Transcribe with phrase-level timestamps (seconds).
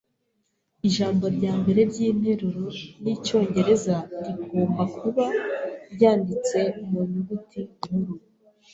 [0.87, 2.65] Ijambo ryambere ryinteruro
[3.03, 3.95] yicyongereza
[4.37, 5.25] rigomba kuba
[5.93, 8.13] ryanditse mu nyuguti nkuru.